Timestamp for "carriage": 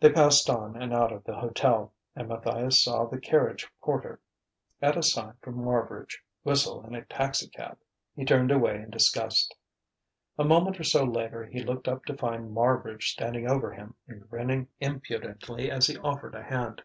3.20-3.68